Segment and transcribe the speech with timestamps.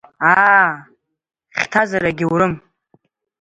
[0.31, 0.71] Аа,
[1.59, 2.53] хьҭазар иагьаурым.